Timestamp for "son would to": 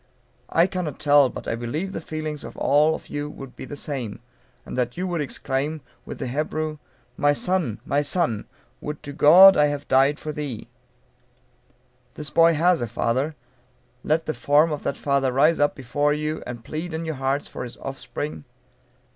8.01-9.13